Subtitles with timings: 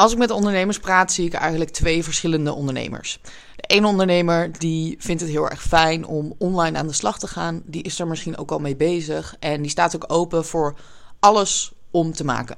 [0.00, 3.18] Als ik met ondernemers praat, zie ik eigenlijk twee verschillende ondernemers.
[3.56, 7.26] De ene ondernemer die vindt het heel erg fijn om online aan de slag te
[7.26, 7.62] gaan.
[7.64, 9.36] Die is er misschien ook al mee bezig.
[9.38, 10.74] En die staat ook open voor
[11.18, 12.56] alles om te maken.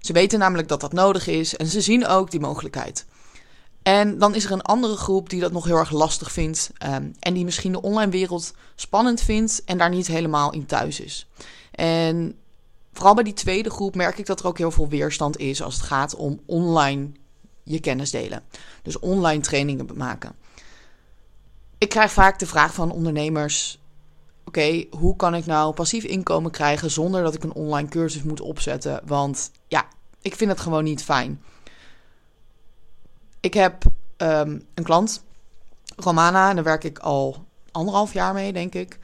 [0.00, 3.04] Ze weten namelijk dat dat nodig is en ze zien ook die mogelijkheid.
[3.82, 6.70] En dan is er een andere groep die dat nog heel erg lastig vindt.
[6.86, 11.00] Um, en die misschien de online wereld spannend vindt en daar niet helemaal in thuis
[11.00, 11.26] is.
[11.70, 12.36] En
[12.96, 15.74] vooral bij die tweede groep merk ik dat er ook heel veel weerstand is als
[15.74, 17.10] het gaat om online
[17.62, 18.42] je kennis delen.
[18.82, 20.34] Dus online trainingen maken.
[21.78, 23.78] Ik krijg vaak de vraag van ondernemers:
[24.44, 28.40] oké, hoe kan ik nou passief inkomen krijgen zonder dat ik een online cursus moet
[28.40, 29.00] opzetten?
[29.04, 29.86] Want ja,
[30.22, 31.42] ik vind het gewoon niet fijn.
[33.40, 33.84] Ik heb
[34.16, 35.22] um, een klant,
[35.96, 38.98] Romana, en daar werk ik al anderhalf jaar mee, denk ik.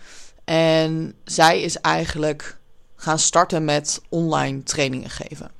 [0.44, 2.60] En zij is eigenlijk
[3.02, 5.50] gaan starten met online trainingen geven.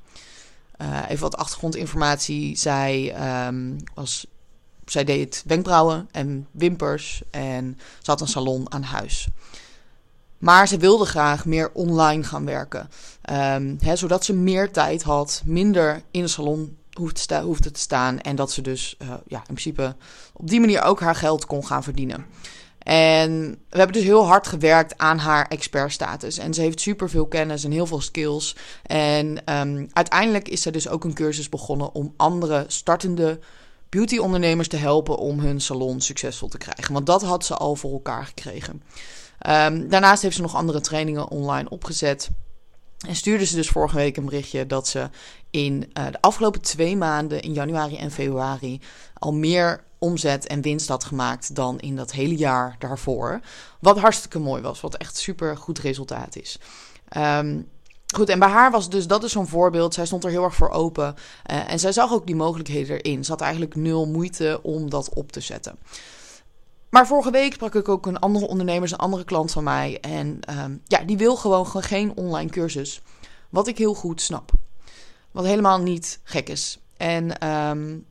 [0.83, 2.56] Uh, even wat achtergrondinformatie.
[2.56, 3.14] Zij,
[3.46, 4.27] um, was,
[4.84, 9.28] zij deed wenkbrauwen en wimpers en ze had een salon aan huis.
[10.39, 12.91] Maar ze wilde graag meer online gaan werken.
[13.30, 18.20] Um, zodat ze meer tijd had, minder in de salon hoefde te, staan.
[18.20, 19.97] En dat ze dus uh, ja, in principe
[20.33, 22.27] op die manier ook haar geld kon gaan verdienen.
[22.83, 26.38] En we hebben dus heel hard gewerkt aan haar expertstatus.
[26.38, 28.56] En ze heeft superveel kennis en heel veel skills.
[28.83, 33.39] En um, uiteindelijk is ze dus ook een cursus begonnen om andere startende
[33.89, 36.92] beauty-ondernemers te helpen om hun salon succesvol te krijgen.
[36.92, 38.83] Want dat had ze al voor elkaar gekregen.
[39.48, 42.30] Um, daarnaast heeft ze nog andere trainingen online opgezet.
[43.06, 45.11] En stuurde ze dus vorige week een berichtje dat ze
[45.50, 48.80] in uh, de afgelopen twee maanden, in januari en februari,
[49.14, 53.41] al meer omzet en winst had gemaakt dan in dat hele jaar daarvoor.
[53.81, 56.58] Wat hartstikke mooi was, wat echt super goed resultaat is.
[57.17, 57.70] Um,
[58.14, 59.95] Goed, en bij haar was dus, dat is zo'n voorbeeld.
[59.95, 61.14] Zij stond er heel erg voor open.
[61.50, 63.25] Uh, en zij zag ook die mogelijkheden erin.
[63.25, 65.78] Ze had eigenlijk nul moeite om dat op te zetten.
[66.91, 70.01] Maar vorige week sprak ik ook een andere ondernemer, een andere klant van mij.
[70.01, 73.02] En um, ja, die wil gewoon geen online cursus.
[73.51, 74.51] Wat ik heel goed snap.
[75.30, 76.79] Wat helemaal niet gek is.
[76.96, 78.07] En um,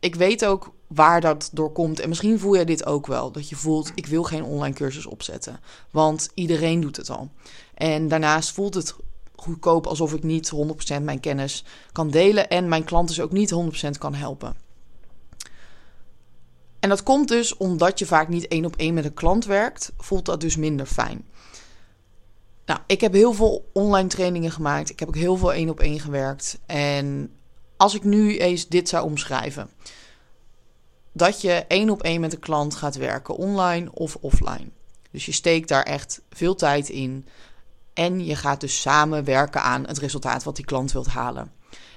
[0.00, 2.00] ik weet ook waar dat door komt.
[2.00, 3.30] En misschien voel je dit ook wel.
[3.32, 5.60] Dat je voelt, ik wil geen online cursus opzetten.
[5.90, 7.30] Want iedereen doet het al.
[7.74, 8.94] En daarnaast voelt het
[9.36, 10.52] goedkoop alsof ik niet
[10.98, 12.48] 100% mijn kennis kan delen.
[12.48, 13.54] En mijn klant dus ook niet
[13.86, 14.56] 100% kan helpen.
[16.80, 19.92] En dat komt dus omdat je vaak niet één op één met een klant werkt,
[19.96, 21.26] voelt dat dus minder fijn.
[22.66, 24.90] Nou, ik heb heel veel online trainingen gemaakt.
[24.90, 26.58] Ik heb ook heel veel één op één gewerkt.
[26.66, 27.32] En
[27.78, 29.70] als ik nu eens dit zou omschrijven
[31.12, 34.68] dat je één op één met een klant gaat werken, online of offline.
[35.10, 37.26] Dus je steekt daar echt veel tijd in.
[37.94, 41.52] En je gaat dus samen werken aan het resultaat wat die klant wilt halen.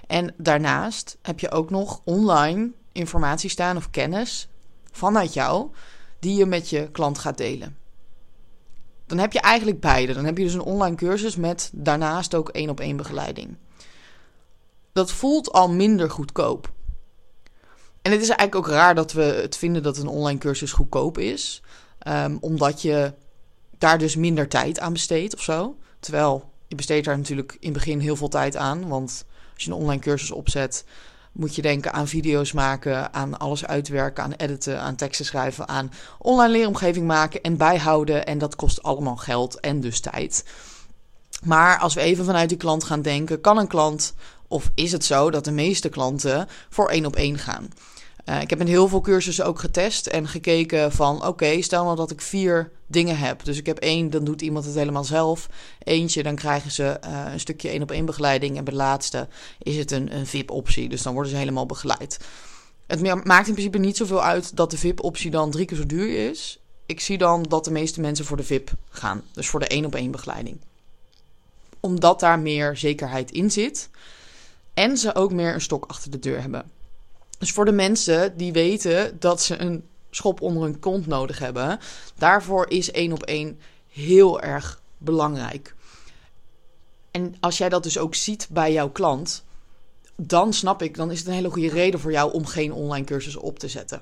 [0.07, 4.49] En daarnaast heb je ook nog online informatie staan of kennis
[4.91, 5.71] vanuit jou,
[6.19, 7.77] die je met je klant gaat delen.
[9.05, 10.13] Dan heb je eigenlijk beide.
[10.13, 13.57] Dan heb je dus een online cursus met daarnaast ook één op één begeleiding.
[14.93, 16.71] Dat voelt al minder goedkoop.
[18.01, 21.17] En het is eigenlijk ook raar dat we het vinden dat een online cursus goedkoop
[21.17, 21.61] is.
[22.07, 23.13] Um, omdat je
[23.77, 25.75] daar dus minder tijd aan besteedt of zo.
[25.99, 28.87] Terwijl je besteedt daar natuurlijk in het begin heel veel tijd aan.
[28.87, 30.85] Want als je een online cursus opzet,
[31.31, 35.91] moet je denken aan video's maken, aan alles uitwerken, aan editen, aan teksten schrijven, aan
[36.19, 38.25] online leeromgeving maken en bijhouden.
[38.25, 40.45] En dat kost allemaal geld en dus tijd.
[41.43, 44.13] Maar als we even vanuit die klant gaan denken, kan een klant
[44.47, 47.69] of is het zo dat de meeste klanten voor één op één gaan?
[48.25, 51.25] Uh, ik heb in heel veel cursussen ook getest en gekeken van...
[51.27, 53.43] oké, stel nou dat ik vier dingen heb.
[53.43, 55.49] Dus ik heb één, dan doet iemand het helemaal zelf.
[55.83, 58.57] Eentje, dan krijgen ze uh, een stukje één op één begeleiding.
[58.57, 59.27] En bij de laatste
[59.59, 60.89] is het een, een VIP-optie.
[60.89, 62.19] Dus dan worden ze helemaal begeleid.
[62.87, 66.29] Het maakt in principe niet zoveel uit dat de VIP-optie dan drie keer zo duur
[66.29, 66.59] is.
[66.85, 69.21] Ik zie dan dat de meeste mensen voor de VIP gaan.
[69.33, 70.57] Dus voor de één op één begeleiding.
[71.81, 73.89] Omdat daar meer zekerheid in zit...
[74.73, 76.71] En ze ook meer een stok achter de deur hebben.
[77.37, 81.79] Dus voor de mensen die weten dat ze een schop onder hun kont nodig hebben,
[82.15, 83.59] daarvoor is één op één
[83.89, 85.75] heel erg belangrijk.
[87.11, 89.43] En als jij dat dus ook ziet bij jouw klant,
[90.15, 93.05] dan snap ik, dan is het een hele goede reden voor jou om geen online
[93.05, 94.01] cursus op te zetten.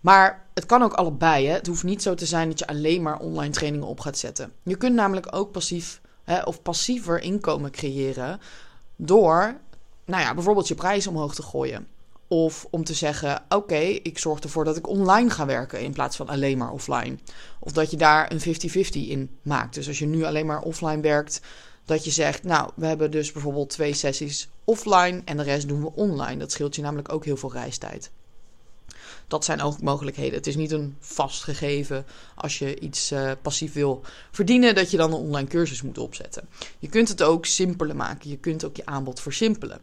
[0.00, 1.46] Maar het kan ook allebei.
[1.46, 1.52] Hè?
[1.52, 4.52] Het hoeft niet zo te zijn dat je alleen maar online trainingen op gaat zetten.
[4.62, 6.00] Je kunt namelijk ook passief
[6.44, 8.40] of passiever inkomen creëren
[8.96, 9.56] door,
[10.04, 11.86] nou ja, bijvoorbeeld je prijs omhoog te gooien.
[12.28, 16.16] Of om te zeggen: Oké, ik zorg ervoor dat ik online ga werken in plaats
[16.16, 17.18] van alleen maar offline.
[17.60, 19.74] Of dat je daar een 50-50 in maakt.
[19.74, 21.40] Dus als je nu alleen maar offline werkt,
[21.84, 25.80] Dat je zegt, nou, we hebben dus bijvoorbeeld twee sessies offline en de rest doen
[25.80, 26.36] we online.
[26.36, 28.10] Dat scheelt je namelijk ook heel veel reistijd.
[29.26, 30.34] Dat zijn ook mogelijkheden.
[30.34, 34.96] Het is niet een vast gegeven als je iets uh, passief wil verdienen, dat je
[34.96, 36.48] dan een online cursus moet opzetten.
[36.78, 38.30] Je kunt het ook simpeler maken.
[38.30, 39.80] Je kunt ook je aanbod versimpelen.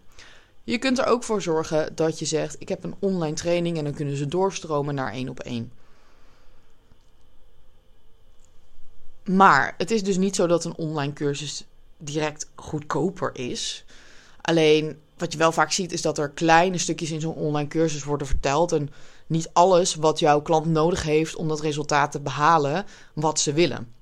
[0.63, 3.83] Je kunt er ook voor zorgen dat je zegt: Ik heb een online training en
[3.83, 5.71] dan kunnen ze doorstromen naar één op één.
[9.25, 11.65] Maar het is dus niet zo dat een online cursus
[11.97, 13.85] direct goedkoper is.
[14.41, 18.03] Alleen wat je wel vaak ziet is dat er kleine stukjes in zo'n online cursus
[18.03, 18.71] worden verteld.
[18.71, 18.89] En
[19.31, 23.93] niet alles wat jouw klant nodig heeft om dat resultaat te behalen wat ze willen.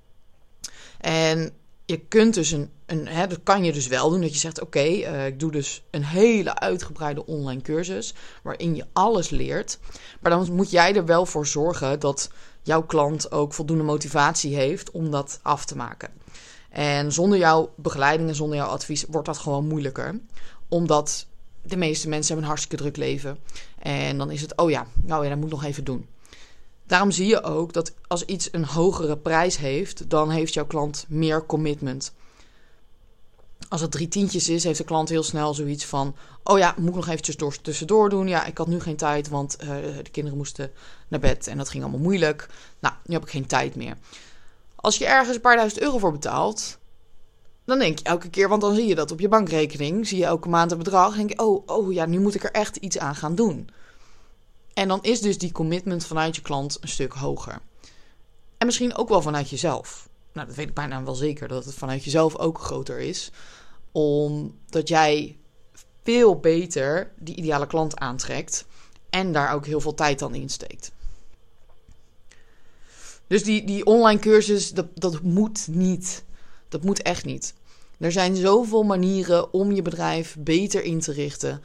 [0.98, 1.52] En
[1.86, 4.62] je kunt dus een, een hè, dat kan je dus wel doen, dat je zegt:
[4.62, 9.80] Oké, eh, ik doe dus een hele uitgebreide online cursus waarin je alles leert.
[10.20, 12.30] Maar dan moet jij er wel voor zorgen dat
[12.62, 16.10] jouw klant ook voldoende motivatie heeft om dat af te maken.
[16.70, 20.20] En zonder jouw begeleiding en zonder jouw advies wordt dat gewoon moeilijker.
[20.68, 21.28] Omdat
[21.62, 23.38] de meeste mensen hebben een hartstikke druk leven.
[23.80, 26.08] En dan is het, oh ja, nou ja, dat moet ik nog even doen.
[26.90, 31.06] Daarom zie je ook dat als iets een hogere prijs heeft, dan heeft jouw klant
[31.08, 32.14] meer commitment.
[33.68, 36.90] Als het drie tientjes is, heeft de klant heel snel zoiets van: Oh ja, moet
[36.90, 38.28] ik nog eventjes door, tussendoor doen?
[38.28, 39.68] Ja, ik had nu geen tijd, want uh,
[40.04, 40.72] de kinderen moesten
[41.08, 42.50] naar bed en dat ging allemaal moeilijk.
[42.80, 43.98] Nou, nu heb ik geen tijd meer.
[44.76, 46.79] Als je ergens een paar duizend euro voor betaalt,
[47.70, 50.26] dan denk je elke keer, want dan zie je dat op je bankrekening, zie je
[50.26, 51.12] elke maand een bedrag.
[51.12, 53.70] En denk je: Oh, oh ja, nu moet ik er echt iets aan gaan doen.
[54.74, 57.62] En dan is dus die commitment vanuit je klant een stuk hoger.
[58.58, 60.10] En misschien ook wel vanuit jezelf.
[60.34, 63.32] Nou, dat weet ik bijna wel zeker dat het vanuit jezelf ook groter is.
[63.92, 65.38] Omdat jij
[66.04, 68.66] veel beter die ideale klant aantrekt.
[69.10, 70.92] En daar ook heel veel tijd dan in steekt.
[73.28, 76.24] Dus die, die online cursus, dat, dat moet niet.
[76.70, 77.54] Dat moet echt niet.
[78.00, 81.62] Er zijn zoveel manieren om je bedrijf beter in te richten.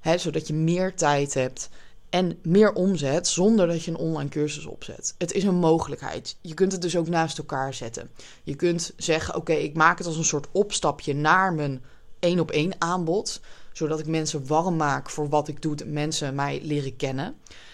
[0.00, 1.68] Hè, zodat je meer tijd hebt
[2.10, 5.14] en meer omzet zonder dat je een online cursus opzet.
[5.18, 6.36] Het is een mogelijkheid.
[6.40, 8.10] Je kunt het dus ook naast elkaar zetten.
[8.42, 11.82] Je kunt zeggen: Oké, ik maak het als een soort opstapje naar mijn
[12.18, 13.40] één op één aanbod,
[13.72, 17.26] zodat ik mensen warm maak voor wat ik doe, mensen mij leren kennen.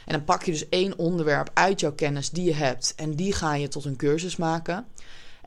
[0.06, 3.32] En dan pak je dus één onderwerp uit jouw kennis die je hebt en die
[3.32, 4.87] ga je tot een cursus maken.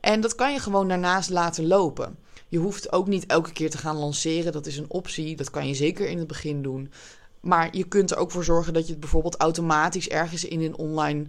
[0.00, 2.18] En dat kan je gewoon daarnaast laten lopen.
[2.48, 4.52] Je hoeft ook niet elke keer te gaan lanceren.
[4.52, 5.36] Dat is een optie.
[5.36, 6.92] Dat kan je zeker in het begin doen.
[7.40, 10.76] Maar je kunt er ook voor zorgen dat je het bijvoorbeeld automatisch ergens in een
[10.76, 11.26] online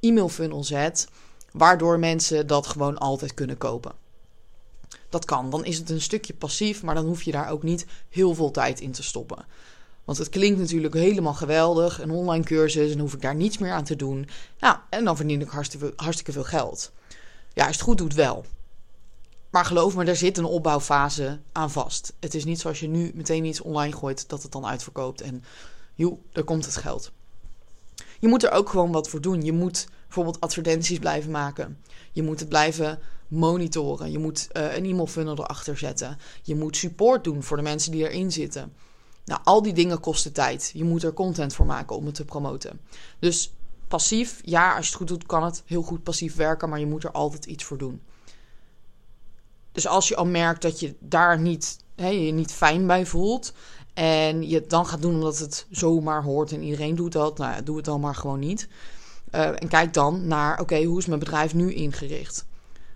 [0.00, 1.08] e-mail funnel zet,
[1.52, 3.92] waardoor mensen dat gewoon altijd kunnen kopen.
[5.08, 5.50] Dat kan.
[5.50, 8.50] Dan is het een stukje passief, maar dan hoef je daar ook niet heel veel
[8.50, 9.44] tijd in te stoppen.
[10.04, 13.72] Want het klinkt natuurlijk helemaal geweldig, een online cursus, en hoef ik daar niets meer
[13.72, 14.28] aan te doen.
[14.58, 16.92] Nou, en dan verdien ik hartstikke, hartstikke veel geld.
[17.52, 18.44] Ja, als het goed doet wel.
[19.52, 22.12] Maar geloof me, er zit een opbouwfase aan vast.
[22.20, 25.44] Het is niet zoals je nu meteen iets online gooit dat het dan uitverkoopt en
[25.94, 27.12] joe, daar komt het geld.
[28.18, 29.42] Je moet er ook gewoon wat voor doen.
[29.42, 31.78] Je moet bijvoorbeeld advertenties blijven maken.
[32.12, 34.10] Je moet het blijven monitoren.
[34.10, 36.18] Je moet uh, een e-mail funnel erachter zetten.
[36.42, 38.72] Je moet support doen voor de mensen die erin zitten.
[39.24, 40.70] Nou, al die dingen kosten tijd.
[40.74, 42.80] Je moet er content voor maken om het te promoten.
[43.18, 43.52] Dus
[43.88, 46.86] passief, ja, als je het goed doet, kan het heel goed passief werken, maar je
[46.86, 48.00] moet er altijd iets voor doen.
[49.72, 53.52] Dus als je al merkt dat je daar niet, hè, je niet fijn bij voelt.
[53.94, 57.38] En je het dan gaat doen omdat het zomaar hoort en iedereen doet dat.
[57.38, 58.68] Nou, doe het dan maar gewoon niet.
[59.34, 62.46] Uh, en kijk dan naar, oké, hoe is mijn bedrijf nu ingericht?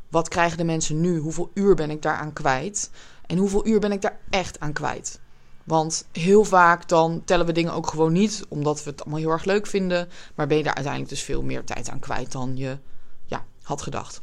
[0.09, 1.19] Wat krijgen de mensen nu?
[1.19, 2.91] Hoeveel uur ben ik daaraan kwijt?
[3.27, 5.21] En hoeveel uur ben ik daar echt aan kwijt?
[5.65, 9.31] Want heel vaak dan tellen we dingen ook gewoon niet, omdat we het allemaal heel
[9.31, 10.09] erg leuk vinden.
[10.35, 12.79] Maar ben je daar uiteindelijk dus veel meer tijd aan kwijt dan je
[13.25, 14.23] ja, had gedacht.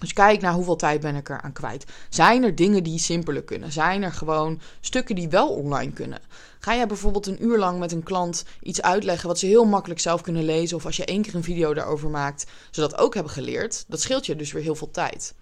[0.00, 1.84] Dus kijk naar hoeveel tijd ben ik er aan kwijt.
[2.08, 3.72] Zijn er dingen die simpeler kunnen?
[3.72, 6.20] Zijn er gewoon stukken die wel online kunnen?
[6.58, 10.00] Ga jij bijvoorbeeld een uur lang met een klant iets uitleggen wat ze heel makkelijk
[10.00, 10.76] zelf kunnen lezen?
[10.76, 14.00] Of als je één keer een video daarover maakt, ze dat ook hebben geleerd, dat
[14.00, 15.34] scheelt je dus weer heel veel tijd.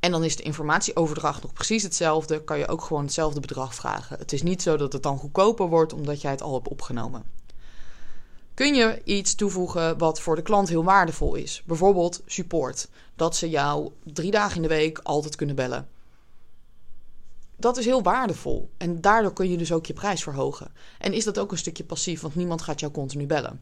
[0.00, 2.44] En dan is de informatieoverdracht nog precies hetzelfde.
[2.44, 4.18] Kan je ook gewoon hetzelfde bedrag vragen.
[4.18, 7.41] Het is niet zo dat het dan goedkoper wordt omdat jij het al hebt opgenomen
[8.54, 11.62] kun je iets toevoegen wat voor de klant heel waardevol is.
[11.66, 12.88] Bijvoorbeeld support.
[13.16, 15.88] Dat ze jou drie dagen in de week altijd kunnen bellen.
[17.56, 18.70] Dat is heel waardevol.
[18.76, 20.72] En daardoor kun je dus ook je prijs verhogen.
[20.98, 23.60] En is dat ook een stukje passief, want niemand gaat jou continu bellen.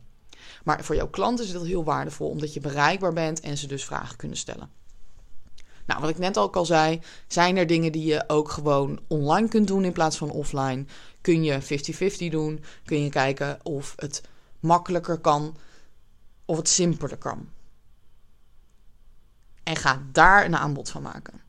[0.64, 3.85] Maar voor jouw klant is dat heel waardevol, omdat je bereikbaar bent en ze dus
[3.85, 4.70] vragen kunnen stellen.
[5.87, 9.49] Nou, wat ik net ook al zei, zijn er dingen die je ook gewoon online
[9.49, 10.85] kunt doen in plaats van offline?
[11.20, 11.62] Kun je
[12.26, 12.64] 50-50 doen?
[12.85, 14.23] Kun je kijken of het
[14.61, 15.57] makkelijker kan
[16.45, 17.49] of het simpeler kan.
[19.62, 21.40] En ga daar een aanbod van maken.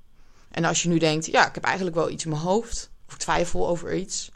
[0.49, 3.13] En als je nu denkt, ja, ik heb eigenlijk wel iets in mijn hoofd, of
[3.13, 4.31] ik twijfel over iets,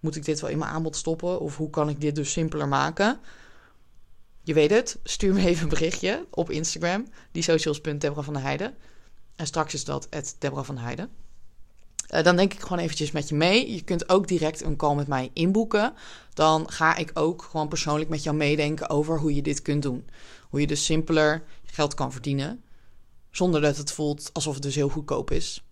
[0.00, 1.40] moet ik dit wel in mijn aanbod stoppen?
[1.40, 3.20] Of hoe kan ik dit dus simpeler maken?
[4.42, 8.74] Je weet het, stuur me even een berichtje op Instagram, die socials.debra van der Heijden.
[9.36, 11.10] En straks is dat het Debra van Heijden.
[12.14, 13.74] Uh, dan denk ik gewoon eventjes met je mee.
[13.74, 15.92] Je kunt ook direct een call met mij inboeken.
[16.34, 20.04] Dan ga ik ook gewoon persoonlijk met jou meedenken over hoe je dit kunt doen.
[20.48, 22.62] Hoe je dus simpeler geld kan verdienen.
[23.30, 25.64] Zonder dat het voelt alsof het dus heel goedkoop is.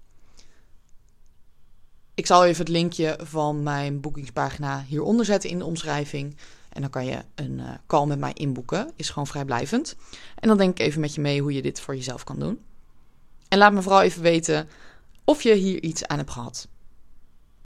[2.15, 6.37] Ik zal even het linkje van mijn boekingspagina hieronder zetten in de omschrijving.
[6.69, 8.93] En dan kan je een uh, call met mij inboeken.
[8.97, 9.97] Is gewoon vrijblijvend.
[10.35, 12.61] En dan denk ik even met je mee hoe je dit voor jezelf kan doen.
[13.49, 14.69] En laat me vooral even weten
[15.25, 16.69] of je hier iets aan hebt gehad.